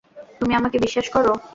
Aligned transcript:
তুমি 0.39 0.53
আমাকে 0.55 0.77
বিশ্বাস 0.79 1.07
করো? 1.15 1.31